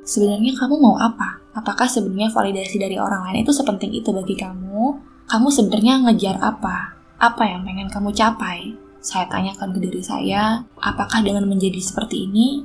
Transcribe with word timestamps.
Sebenarnya 0.00 0.56
kamu 0.56 0.80
mau 0.80 0.96
apa? 0.96 1.44
Apakah 1.52 1.84
sebenarnya 1.84 2.32
validasi 2.32 2.80
dari 2.80 2.96
orang 2.96 3.26
lain 3.26 3.44
itu 3.44 3.52
sepenting 3.52 3.92
itu 3.92 4.08
bagi 4.14 4.32
kamu? 4.32 4.96
Kamu 5.28 5.48
sebenarnya 5.52 6.00
ngejar 6.06 6.40
apa? 6.40 6.96
Apa 7.20 7.42
yang 7.44 7.62
pengen 7.68 7.92
kamu 7.92 8.10
capai? 8.16 8.74
Saya 9.00 9.28
tanyakan 9.28 9.72
ke 9.76 9.78
diri 9.80 10.04
saya, 10.04 10.60
apakah 10.80 11.24
dengan 11.24 11.48
menjadi 11.48 11.80
seperti 11.80 12.28
ini, 12.28 12.64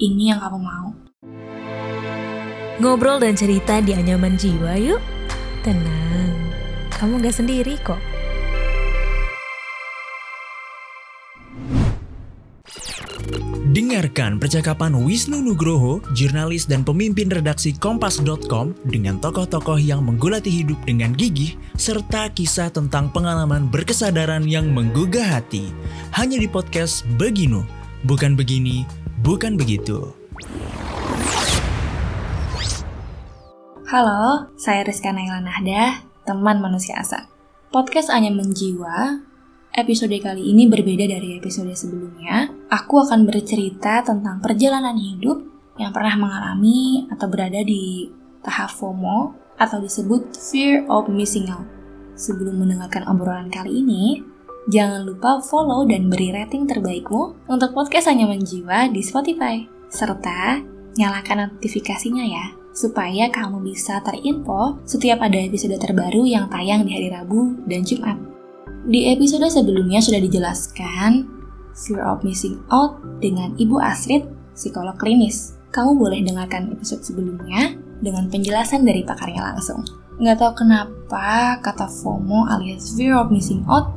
ini 0.00 0.32
yang 0.32 0.40
kamu 0.40 0.58
mau? 0.60 0.88
Ngobrol 2.80 3.20
dan 3.20 3.36
cerita 3.36 3.80
di 3.84 3.92
anyaman 3.92 4.36
jiwa 4.36 4.76
yuk. 4.80 5.00
Tenang, 5.64 6.32
kamu 6.92 7.20
gak 7.24 7.36
sendiri 7.36 7.76
kok. 7.80 8.13
Dengarkan 14.04 14.36
percakapan 14.36 14.92
Wisnu 15.00 15.40
Nugroho, 15.40 15.96
jurnalis 16.12 16.68
dan 16.68 16.84
pemimpin 16.84 17.32
redaksi 17.32 17.72
Kompas.com 17.72 18.76
dengan 18.84 19.16
tokoh-tokoh 19.16 19.80
yang 19.80 20.04
menggulati 20.04 20.52
hidup 20.52 20.76
dengan 20.84 21.16
gigih, 21.16 21.56
serta 21.80 22.28
kisah 22.28 22.68
tentang 22.68 23.08
pengalaman 23.08 23.64
berkesadaran 23.72 24.44
yang 24.44 24.68
menggugah 24.76 25.24
hati. 25.24 25.72
Hanya 26.12 26.36
di 26.36 26.44
podcast 26.44 27.08
Beginu, 27.16 27.64
bukan 28.04 28.36
begini, 28.36 28.84
bukan 29.24 29.56
begitu. 29.56 30.12
Halo, 33.88 34.52
saya 34.60 34.84
Rizka 34.84 35.16
Naila 35.16 35.40
Nahdah, 35.40 36.04
teman 36.28 36.60
manusia 36.60 37.00
asa. 37.00 37.32
Podcast 37.72 38.12
Anya 38.12 38.28
Menjiwa 38.36 39.32
Episode 39.74 40.22
kali 40.22 40.54
ini 40.54 40.70
berbeda 40.70 41.02
dari 41.02 41.34
episode 41.34 41.74
sebelumnya. 41.74 42.46
Aku 42.74 42.98
akan 42.98 43.22
bercerita 43.22 44.02
tentang 44.02 44.42
perjalanan 44.42 44.98
hidup 44.98 45.46
yang 45.78 45.94
pernah 45.94 46.18
mengalami 46.18 47.06
atau 47.06 47.30
berada 47.30 47.62
di 47.62 48.10
tahap 48.42 48.74
FOMO 48.74 49.30
atau 49.54 49.78
disebut 49.78 50.34
Fear 50.34 50.90
of 50.90 51.06
Missing 51.06 51.54
Out. 51.54 51.70
Sebelum 52.18 52.58
mendengarkan 52.58 53.06
obrolan 53.06 53.46
kali 53.46 53.78
ini, 53.78 54.26
jangan 54.66 55.06
lupa 55.06 55.38
follow 55.38 55.86
dan 55.86 56.10
beri 56.10 56.34
rating 56.34 56.66
terbaikmu 56.66 57.46
untuk 57.46 57.70
podcast 57.78 58.10
Hanya 58.10 58.26
Menjiwa 58.26 58.90
di 58.90 59.06
Spotify. 59.06 59.62
Serta 59.86 60.58
nyalakan 60.98 61.54
notifikasinya 61.54 62.26
ya, 62.26 62.58
supaya 62.74 63.30
kamu 63.30 63.62
bisa 63.70 64.02
terinfo 64.02 64.82
setiap 64.82 65.22
ada 65.22 65.38
episode 65.38 65.78
terbaru 65.78 66.26
yang 66.26 66.50
tayang 66.50 66.82
di 66.82 66.90
hari 66.90 67.06
Rabu 67.06 67.54
dan 67.70 67.86
Jumat. 67.86 68.18
Di 68.84 69.14
episode 69.14 69.46
sebelumnya 69.46 70.02
sudah 70.02 70.18
dijelaskan 70.18 71.33
Fear 71.74 72.06
of 72.06 72.22
Missing 72.22 72.62
Out 72.70 73.02
dengan 73.18 73.52
Ibu 73.58 73.82
Astrid, 73.82 74.24
psikolog 74.54 74.94
klinis. 74.96 75.58
Kamu 75.74 75.98
boleh 75.98 76.22
dengarkan 76.22 76.70
episode 76.70 77.02
sebelumnya 77.02 77.74
dengan 77.98 78.30
penjelasan 78.30 78.86
dari 78.86 79.02
pakarnya 79.02 79.42
langsung. 79.42 79.82
Nggak 80.22 80.38
tahu 80.38 80.52
kenapa 80.62 81.58
kata 81.58 81.90
FOMO 81.90 82.46
alias 82.46 82.94
Fear 82.94 83.18
of 83.18 83.34
Missing 83.34 83.66
Out 83.66 83.90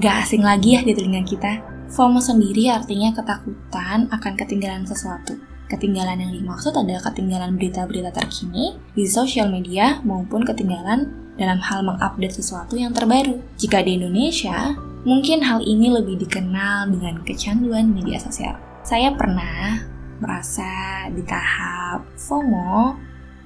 gak 0.00 0.26
asing 0.26 0.40
lagi 0.40 0.74
ya 0.74 0.80
di 0.82 0.96
telinga 0.96 1.22
kita. 1.22 1.60
FOMO 1.92 2.18
sendiri 2.18 2.72
artinya 2.72 3.12
ketakutan 3.12 4.08
akan 4.08 4.32
ketinggalan 4.34 4.88
sesuatu. 4.88 5.36
Ketinggalan 5.68 6.18
yang 6.18 6.32
dimaksud 6.34 6.74
adalah 6.74 7.04
ketinggalan 7.12 7.54
berita-berita 7.54 8.10
terkini 8.10 8.74
di 8.96 9.06
sosial 9.06 9.52
media 9.52 10.02
maupun 10.02 10.42
ketinggalan 10.42 11.06
dalam 11.38 11.62
hal 11.62 11.86
mengupdate 11.86 12.42
sesuatu 12.42 12.74
yang 12.74 12.90
terbaru. 12.90 13.38
Jika 13.54 13.84
di 13.84 14.00
Indonesia, 14.00 14.74
mungkin 15.04 15.40
hal 15.40 15.64
ini 15.64 15.88
lebih 15.88 16.20
dikenal 16.20 16.92
dengan 16.92 17.24
kecanduan 17.24 17.92
media 17.92 18.20
sosial. 18.20 18.56
Saya 18.84 19.12
pernah 19.16 19.80
merasa 20.20 21.08
di 21.12 21.24
tahap 21.24 22.04
FOMO, 22.20 22.96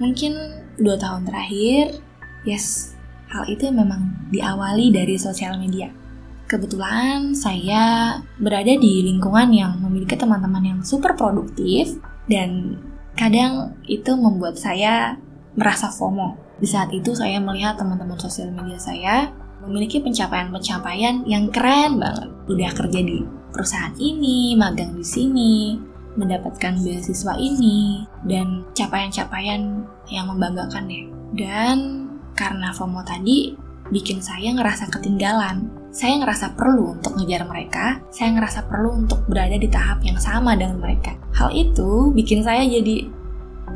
mungkin 0.02 0.34
dua 0.78 0.98
tahun 0.98 1.26
terakhir, 1.26 2.02
yes, 2.42 2.98
hal 3.30 3.46
itu 3.46 3.70
memang 3.70 4.30
diawali 4.34 4.90
dari 4.90 5.14
sosial 5.14 5.58
media. 5.58 5.90
Kebetulan 6.44 7.32
saya 7.32 8.18
berada 8.36 8.74
di 8.76 9.06
lingkungan 9.06 9.48
yang 9.54 9.80
memiliki 9.80 10.14
teman-teman 10.14 10.62
yang 10.62 10.80
super 10.84 11.16
produktif 11.16 11.96
dan 12.28 12.78
kadang 13.14 13.78
itu 13.86 14.12
membuat 14.18 14.58
saya 14.58 15.16
merasa 15.54 15.88
FOMO 15.88 16.44
di 16.58 16.66
saat 16.66 16.90
itu 16.94 17.14
saya 17.14 17.38
melihat 17.42 17.78
teman-teman 17.78 18.18
sosial 18.18 18.50
media 18.54 18.78
saya 18.78 19.30
memiliki 19.62 20.02
pencapaian-pencapaian 20.02 21.22
yang 21.28 21.52
keren 21.52 22.02
banget. 22.02 22.28
Udah 22.50 22.70
kerja 22.74 23.00
di 23.00 23.22
perusahaan 23.54 23.94
ini, 23.96 24.58
magang 24.58 24.98
di 24.98 25.06
sini, 25.06 25.78
mendapatkan 26.18 26.82
beasiswa 26.82 27.34
ini, 27.38 28.02
dan 28.26 28.66
capaian-capaian 28.74 29.86
yang 30.10 30.26
membanggakan 30.30 30.90
deh. 30.90 31.06
Dan 31.34 31.76
karena 32.34 32.74
FOMO 32.74 33.02
tadi, 33.06 33.54
bikin 33.90 34.18
saya 34.18 34.50
ngerasa 34.54 34.90
ketinggalan. 34.90 35.70
Saya 35.94 36.18
ngerasa 36.18 36.58
perlu 36.58 36.98
untuk 36.98 37.14
ngejar 37.14 37.46
mereka, 37.46 38.02
saya 38.10 38.34
ngerasa 38.34 38.66
perlu 38.66 39.06
untuk 39.06 39.22
berada 39.30 39.54
di 39.54 39.70
tahap 39.70 40.02
yang 40.02 40.18
sama 40.18 40.58
dengan 40.58 40.82
mereka. 40.82 41.14
Hal 41.38 41.54
itu 41.54 42.10
bikin 42.10 42.42
saya 42.42 42.66
jadi 42.66 43.06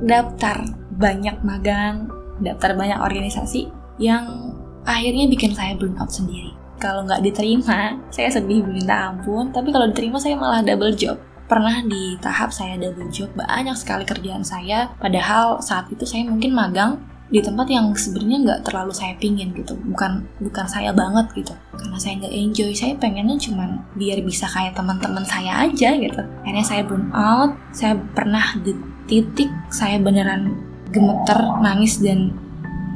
daftar 0.03 0.67
banyak 0.99 1.39
magang, 1.47 2.11
daftar 2.43 2.75
banyak 2.75 2.99
organisasi 2.99 3.71
yang 4.03 4.51
akhirnya 4.89 5.29
bikin 5.29 5.53
saya 5.53 5.77
burn 5.77 5.93
out 6.01 6.09
sendiri. 6.09 6.57
Kalau 6.81 7.05
nggak 7.05 7.21
diterima, 7.21 8.01
saya 8.15 8.33
sedih 8.33 8.65
minta 8.65 9.13
ampun, 9.13 9.53
tapi 9.53 9.69
kalau 9.69 9.93
diterima 9.93 10.17
saya 10.17 10.41
malah 10.41 10.65
double 10.65 10.97
job. 10.97 11.21
Pernah 11.49 11.81
di 11.85 12.17
tahap 12.21 12.53
saya 12.53 12.77
double 12.81 13.09
job, 13.13 13.29
banyak 13.37 13.77
sekali 13.77 14.05
kerjaan 14.05 14.45
saya, 14.45 14.93
padahal 14.97 15.61
saat 15.61 15.89
itu 15.93 16.05
saya 16.05 16.29
mungkin 16.29 16.53
magang 16.53 17.01
di 17.29 17.45
tempat 17.45 17.69
yang 17.69 17.93
sebenarnya 17.93 18.39
nggak 18.41 18.61
terlalu 18.65 18.93
saya 18.93 19.13
pingin 19.21 19.53
gitu. 19.53 19.77
Bukan 19.77 20.25
bukan 20.41 20.65
saya 20.65 20.97
banget 20.97 21.29
gitu. 21.37 21.53
Karena 21.77 21.97
saya 22.01 22.25
nggak 22.25 22.35
enjoy. 22.35 22.73
Saya 22.73 22.97
pengennya 22.97 23.37
cuman 23.37 23.85
biar 24.01 24.25
bisa 24.25 24.49
kayak 24.49 24.73
teman-teman 24.73 25.25
saya 25.29 25.69
aja 25.69 25.93
gitu. 25.93 26.23
Akhirnya 26.45 26.65
saya 26.65 26.83
burn 26.89 27.13
out. 27.13 27.53
Saya 27.73 28.01
pernah 28.17 28.57
di 28.65 28.73
titik 29.09 29.49
saya 29.69 30.01
beneran 30.01 30.57
gemeter, 30.89 31.37
nangis, 31.61 32.01
dan 32.01 32.33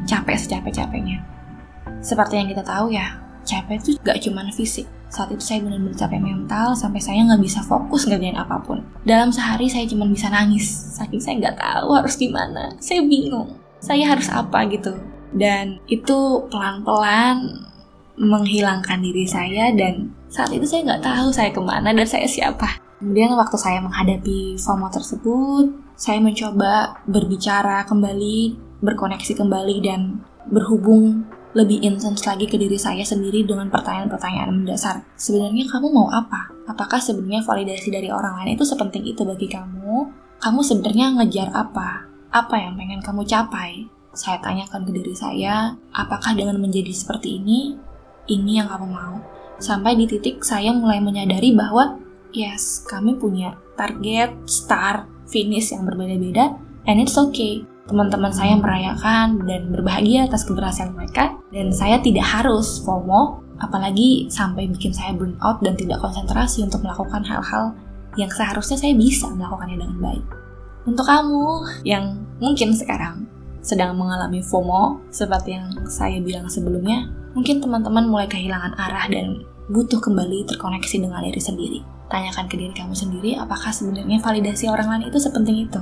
capek 0.08 0.40
secapek-capeknya. 0.40 1.31
Seperti 2.02 2.34
yang 2.36 2.50
kita 2.50 2.66
tahu 2.66 2.90
ya, 2.90 3.14
capek 3.46 3.78
itu 3.78 3.90
gak 4.02 4.18
cuma 4.20 4.42
fisik. 4.50 4.90
Saat 5.12 5.30
itu 5.30 5.44
saya 5.44 5.60
benar-benar 5.62 5.94
capek 5.94 6.20
mental 6.24 6.72
sampai 6.72 6.96
saya 6.96 7.20
nggak 7.28 7.44
bisa 7.44 7.60
fokus 7.60 8.08
ngerjain 8.08 8.32
apa 8.32 8.56
pun. 8.64 8.80
Dalam 9.04 9.28
sehari 9.28 9.68
saya 9.68 9.84
cuma 9.84 10.08
bisa 10.08 10.32
nangis, 10.32 10.64
saking 10.96 11.20
saya 11.20 11.36
nggak 11.36 11.60
tahu 11.60 11.92
harus 11.92 12.16
gimana. 12.16 12.72
Saya 12.80 13.04
bingung, 13.04 13.60
saya 13.76 14.08
harus 14.08 14.32
apa 14.32 14.64
gitu. 14.72 14.96
Dan 15.36 15.76
itu 15.84 16.48
pelan-pelan 16.48 17.68
menghilangkan 18.16 19.04
diri 19.04 19.28
saya 19.28 19.68
dan 19.76 20.16
saat 20.32 20.48
itu 20.48 20.64
saya 20.64 20.80
nggak 20.88 21.04
tahu 21.04 21.28
saya 21.28 21.52
ke 21.52 21.60
mana 21.60 21.92
dan 21.92 22.08
saya 22.08 22.24
siapa. 22.24 22.80
Kemudian 23.02 23.36
waktu 23.36 23.56
saya 23.60 23.84
menghadapi 23.84 24.56
FOMO 24.56 24.88
tersebut, 24.88 25.76
saya 25.92 26.24
mencoba 26.24 27.02
berbicara 27.04 27.84
kembali, 27.84 28.56
berkoneksi 28.80 29.32
kembali, 29.36 29.76
dan 29.84 30.22
berhubung 30.48 31.26
lebih 31.52 31.84
intens 31.84 32.24
lagi 32.24 32.48
ke 32.48 32.56
diri 32.56 32.80
saya 32.80 33.04
sendiri 33.04 33.44
dengan 33.44 33.68
pertanyaan-pertanyaan 33.68 34.52
mendasar. 34.52 35.04
Sebenarnya 35.20 35.68
kamu 35.68 35.88
mau 35.92 36.08
apa? 36.08 36.48
Apakah 36.64 36.96
sebenarnya 36.96 37.44
validasi 37.44 37.92
dari 37.92 38.08
orang 38.08 38.40
lain 38.40 38.56
itu 38.56 38.64
sepenting 38.64 39.04
itu 39.04 39.20
bagi 39.24 39.52
kamu? 39.52 40.08
Kamu 40.40 40.60
sebenarnya 40.64 41.12
ngejar 41.20 41.52
apa? 41.52 42.08
Apa 42.32 42.56
yang 42.56 42.80
pengen 42.80 43.04
kamu 43.04 43.28
capai? 43.28 43.84
Saya 44.12 44.40
tanyakan 44.40 44.84
ke 44.88 44.92
diri 44.92 45.12
saya, 45.16 45.76
apakah 45.92 46.36
dengan 46.36 46.60
menjadi 46.60 46.92
seperti 46.92 47.40
ini, 47.40 47.76
ini 48.28 48.60
yang 48.60 48.68
kamu 48.68 48.88
mau? 48.88 49.20
Sampai 49.56 49.96
di 49.96 50.04
titik 50.08 50.44
saya 50.44 50.72
mulai 50.72 51.00
menyadari 51.00 51.52
bahwa, 51.56 51.96
yes, 52.32 52.84
kami 52.84 53.16
punya 53.16 53.56
target, 53.76 54.36
start, 54.44 55.08
finish 55.28 55.72
yang 55.72 55.88
berbeda-beda, 55.88 56.56
and 56.84 57.00
it's 57.00 57.16
okay. 57.16 57.64
Teman-teman 57.82 58.30
saya 58.30 58.54
merayakan 58.54 59.42
dan 59.42 59.74
berbahagia 59.74 60.30
atas 60.30 60.46
keberhasilan 60.46 60.94
mereka, 60.94 61.34
dan 61.50 61.74
saya 61.74 61.98
tidak 61.98 62.22
harus 62.22 62.78
FOMO, 62.86 63.42
apalagi 63.58 64.30
sampai 64.30 64.70
bikin 64.70 64.94
saya 64.94 65.10
burn 65.14 65.34
out 65.42 65.58
dan 65.66 65.74
tidak 65.74 65.98
konsentrasi 65.98 66.62
untuk 66.62 66.82
melakukan 66.86 67.26
hal-hal 67.26 67.74
yang 68.14 68.30
seharusnya 68.30 68.78
saya 68.78 68.94
bisa 68.94 69.26
melakukannya 69.34 69.82
dengan 69.82 69.98
baik. 69.98 70.24
Untuk 70.86 71.06
kamu 71.06 71.42
yang 71.86 72.22
mungkin 72.38 72.74
sekarang 72.74 73.26
sedang 73.62 73.94
mengalami 73.98 74.42
FOMO, 74.42 75.02
seperti 75.10 75.58
yang 75.58 75.70
saya 75.86 76.18
bilang 76.22 76.46
sebelumnya, 76.50 77.10
mungkin 77.34 77.62
teman-teman 77.62 78.06
mulai 78.06 78.26
kehilangan 78.30 78.74
arah 78.78 79.06
dan 79.10 79.42
butuh 79.70 80.02
kembali 80.02 80.46
terkoneksi 80.46 81.02
dengan 81.02 81.22
diri 81.22 81.38
sendiri. 81.38 81.80
Tanyakan 82.10 82.46
ke 82.50 82.58
diri 82.58 82.74
kamu 82.74 82.94
sendiri, 82.94 83.38
apakah 83.38 83.70
sebenarnya 83.70 84.18
validasi 84.20 84.68
orang 84.68 84.90
lain 84.90 85.04
itu 85.08 85.18
sepenting 85.22 85.64
itu? 85.70 85.80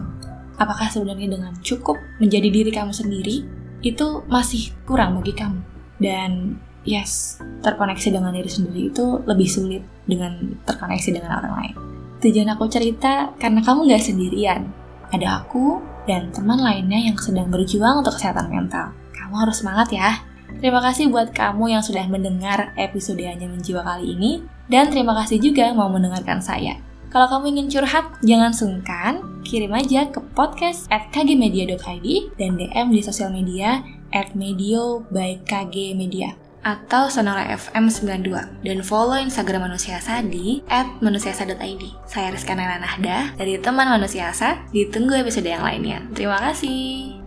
Apakah 0.61 0.93
sebenarnya 0.93 1.41
dengan 1.41 1.57
cukup 1.65 1.97
menjadi 2.21 2.53
diri 2.53 2.69
kamu 2.69 2.93
sendiri, 2.93 3.49
itu 3.81 4.21
masih 4.29 4.77
kurang 4.85 5.17
bagi 5.17 5.33
kamu? 5.33 5.65
Dan 5.97 6.61
yes, 6.85 7.41
terkoneksi 7.65 8.21
dengan 8.21 8.37
diri 8.37 8.51
sendiri 8.53 8.93
itu 8.93 9.25
lebih 9.25 9.49
sulit 9.49 9.81
dengan 10.05 10.61
terkoneksi 10.69 11.17
dengan 11.17 11.41
orang 11.41 11.55
lain. 11.57 11.75
Tujuan 12.21 12.53
aku 12.53 12.69
cerita 12.69 13.33
karena 13.41 13.65
kamu 13.65 13.89
gak 13.89 14.05
sendirian. 14.05 14.69
Ada 15.09 15.41
aku 15.41 15.81
dan 16.05 16.29
teman 16.29 16.61
lainnya 16.61 17.09
yang 17.09 17.17
sedang 17.17 17.49
berjuang 17.49 18.05
untuk 18.05 18.21
kesehatan 18.21 18.53
mental. 18.53 18.93
Kamu 19.17 19.35
harus 19.41 19.65
semangat 19.65 19.89
ya. 19.89 20.21
Terima 20.61 20.85
kasih 20.85 21.09
buat 21.09 21.33
kamu 21.33 21.73
yang 21.73 21.81
sudah 21.81 22.05
mendengar 22.05 22.77
episode 22.77 23.23
Hanya 23.25 23.49
Menjiwa 23.49 23.81
kali 23.81 24.13
ini, 24.13 24.45
dan 24.69 24.93
terima 24.93 25.17
kasih 25.25 25.41
juga 25.41 25.73
mau 25.73 25.89
mendengarkan 25.89 26.43
saya. 26.45 26.77
Kalau 27.09 27.27
kamu 27.27 27.55
ingin 27.57 27.67
curhat, 27.71 28.07
jangan 28.23 28.53
sungkan, 28.53 29.23
kirim 29.51 29.75
aja 29.75 30.07
ke 30.07 30.23
podcast 30.39 30.87
at 30.95 31.11
kgmedia.id 31.11 32.07
dan 32.39 32.55
DM 32.55 32.95
di 32.95 33.03
sosial 33.03 33.35
media 33.35 33.83
at 34.15 34.39
medio 34.39 35.03
by 35.11 35.43
KG 35.43 35.99
Media 35.99 36.39
atau 36.63 37.11
Sonora 37.11 37.51
FM 37.51 37.91
92 37.91 38.63
dan 38.63 38.79
follow 38.87 39.19
Instagram 39.19 39.67
Manusia 39.67 39.99
Asa 39.99 40.23
di 40.23 40.63
@manusiasa.id. 41.03 41.83
Saya 42.07 42.31
Rizka 42.31 42.55
Nahda 42.55 43.35
dari 43.35 43.59
teman 43.59 43.91
Manusia 43.91 44.31
Asa. 44.31 44.63
Ditunggu 44.71 45.19
episode 45.19 45.51
yang 45.51 45.67
lainnya. 45.67 45.99
Terima 46.15 46.39
kasih. 46.39 47.19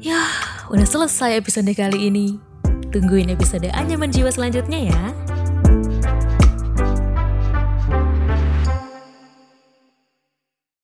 Yah, 0.00 0.32
udah 0.72 0.86
selesai 0.88 1.36
episode 1.36 1.68
kali 1.76 2.08
ini. 2.08 2.40
Tungguin 2.88 3.28
episode 3.28 3.68
Anyaman 3.74 4.14
Jiwa 4.14 4.30
selanjutnya 4.30 4.94
ya. 4.94 5.23